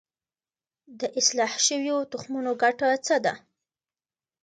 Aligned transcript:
د 0.99 1.01
اصلاح 1.19 1.53
شویو 1.67 1.97
تخمونو 2.11 2.51
ګټه 2.63 2.89
څه 3.05 3.15
ده؟ 3.25 3.33